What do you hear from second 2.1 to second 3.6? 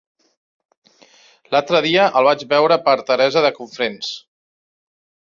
el vaig veure per Teresa de